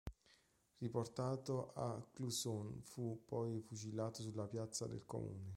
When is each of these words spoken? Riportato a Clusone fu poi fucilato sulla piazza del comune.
Riportato 0.79 1.73
a 1.75 2.03
Clusone 2.11 2.81
fu 2.81 3.21
poi 3.23 3.61
fucilato 3.61 4.23
sulla 4.23 4.47
piazza 4.47 4.87
del 4.87 5.05
comune. 5.05 5.49